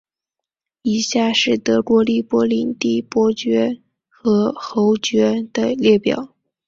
[0.81, 3.77] 以下是德国利珀领地伯爵
[4.09, 6.33] 和侯爵的列表。